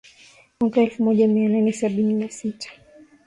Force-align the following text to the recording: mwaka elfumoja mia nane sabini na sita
mwaka 0.59 0.81
elfumoja 0.81 1.27
mia 1.27 1.49
nane 1.49 1.73
sabini 1.73 2.13
na 2.13 2.29
sita 2.29 2.69